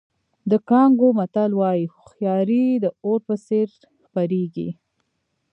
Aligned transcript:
د 0.49 0.51
کانګو 0.69 1.07
متل 1.17 1.51
وایي 1.59 1.85
هوښیاري 1.93 2.65
د 2.83 2.85
اور 3.05 3.19
په 3.27 3.35
څېر 3.45 3.67
خپرېږي. 4.05 4.69